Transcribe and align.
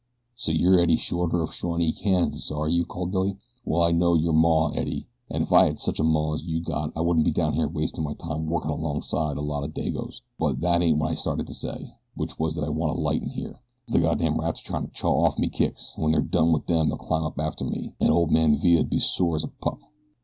"So 0.33 0.51
you're 0.51 0.79
Eddie 0.79 0.95
Shorter 0.95 1.43
of 1.43 1.53
Shawnee, 1.53 1.91
Kansas, 1.91 2.49
are 2.49 2.67
you?" 2.67 2.85
called 2.85 3.11
Billy. 3.11 3.37
"Well 3.63 3.83
I 3.83 3.91
know 3.91 4.15
your 4.15 4.33
maw, 4.33 4.69
Eddie, 4.71 5.05
an' 5.29 5.43
ef 5.43 5.51
I 5.53 5.65
had 5.67 5.77
such 5.77 5.99
a 5.99 6.03
maw 6.03 6.33
as 6.33 6.43
you 6.43 6.59
got 6.59 6.91
I 6.95 7.01
wouldn't 7.01 7.23
be 7.23 7.31
down 7.31 7.53
here 7.53 7.67
wastin' 7.67 8.03
my 8.03 8.15
time 8.15 8.47
workin' 8.47 8.71
alongside 8.71 9.37
a 9.37 9.41
lot 9.43 9.63
of 9.63 9.75
Dagos; 9.75 10.21
but 10.39 10.59
that 10.61 10.81
ain't 10.81 10.97
what 10.97 11.11
I 11.11 11.13
started 11.13 11.43
out 11.43 11.47
to 11.49 11.53
say, 11.53 11.93
which 12.15 12.39
was 12.39 12.55
that 12.55 12.63
I 12.63 12.69
want 12.69 12.97
a 12.97 12.99
light 12.99 13.21
in 13.21 13.29
here. 13.29 13.59
The 13.89 13.99
damned 14.15 14.39
rats 14.39 14.61
are 14.61 14.63
tryin' 14.65 14.87
to 14.87 14.91
chaw 14.91 15.23
off 15.23 15.37
me 15.37 15.49
kicks 15.49 15.93
an' 15.95 16.01
when 16.01 16.13
they're 16.13 16.21
done 16.21 16.51
wit 16.51 16.65
them 16.65 16.89
they'll 16.89 16.97
climb 16.97 17.21
up 17.23 17.37
after 17.39 17.63
me 17.63 17.93
an' 17.99 18.09
old 18.09 18.31
man 18.31 18.57
Villa'll 18.57 18.83
be 18.85 18.97
sore 18.97 19.35
as 19.35 19.43
a 19.43 19.49
pup." 19.49 19.77